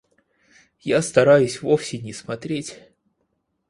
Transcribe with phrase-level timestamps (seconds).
[0.79, 2.79] Я стараюсь вовсе не смотреть.